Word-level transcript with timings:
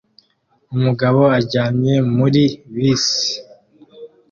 Umugabo 0.75 1.21
aryamye 1.37 1.95
muri 2.17 2.43
bisi 2.77 3.29